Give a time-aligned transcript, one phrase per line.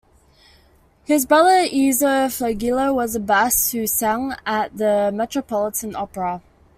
[1.03, 6.41] His brother Ezio Flagello was a bass who sang at the Metropolitan Opera.